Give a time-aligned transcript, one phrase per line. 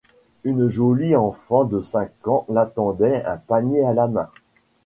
[0.43, 4.31] Une jolie enfant de cinq ans l’attendait un panier à la main.